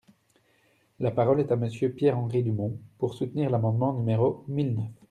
La 0.99 1.11
parole 1.11 1.41
est 1.41 1.51
à 1.51 1.55
Monsieur 1.55 1.91
Pierre-Henri 1.91 2.41
Dumont, 2.41 2.75
pour 2.97 3.13
soutenir 3.13 3.51
l’amendement 3.51 3.93
numéro 3.93 4.43
mille 4.47 4.73
neuf. 4.73 4.89